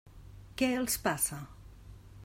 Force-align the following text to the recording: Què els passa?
Què 0.61 0.69
els 0.79 0.97
passa? 1.05 1.39